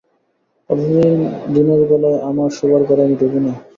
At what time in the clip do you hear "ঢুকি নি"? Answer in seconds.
3.19-3.51